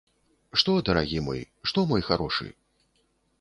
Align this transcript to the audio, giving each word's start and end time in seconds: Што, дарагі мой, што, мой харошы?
Што, 0.61 0.71
дарагі 0.87 1.19
мой, 1.27 1.41
што, 1.73 1.85
мой 1.93 2.01
харошы? 2.09 2.49